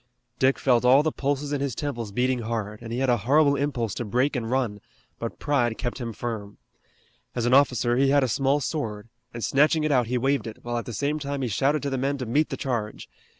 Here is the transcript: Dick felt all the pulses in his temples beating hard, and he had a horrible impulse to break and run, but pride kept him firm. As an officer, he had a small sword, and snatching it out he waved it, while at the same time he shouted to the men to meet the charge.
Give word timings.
Dick 0.39 0.57
felt 0.57 0.83
all 0.83 1.03
the 1.03 1.11
pulses 1.11 1.53
in 1.53 1.61
his 1.61 1.75
temples 1.75 2.11
beating 2.11 2.39
hard, 2.39 2.81
and 2.81 2.91
he 2.91 2.97
had 2.97 3.09
a 3.11 3.17
horrible 3.17 3.55
impulse 3.55 3.93
to 3.93 4.03
break 4.03 4.35
and 4.35 4.49
run, 4.49 4.81
but 5.19 5.37
pride 5.37 5.77
kept 5.77 5.99
him 5.99 6.11
firm. 6.11 6.57
As 7.35 7.45
an 7.45 7.53
officer, 7.53 7.95
he 7.97 8.09
had 8.09 8.23
a 8.23 8.27
small 8.27 8.59
sword, 8.61 9.09
and 9.31 9.43
snatching 9.43 9.83
it 9.83 9.91
out 9.91 10.07
he 10.07 10.17
waved 10.17 10.47
it, 10.47 10.57
while 10.63 10.79
at 10.79 10.85
the 10.87 10.91
same 10.93 11.19
time 11.19 11.43
he 11.43 11.47
shouted 11.47 11.83
to 11.83 11.91
the 11.91 11.99
men 11.99 12.17
to 12.17 12.25
meet 12.25 12.49
the 12.49 12.57
charge. 12.57 13.07